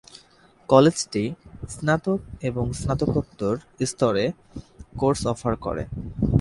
কলেজটি 0.69 1.23
স্নাতক 1.69 2.19
এবং 2.49 2.65
স্নাতকোত্তর 2.81 3.53
স্তরে 3.89 4.25
কোর্স 4.99 5.21
অফার 5.33 5.53
করে। 5.65 5.83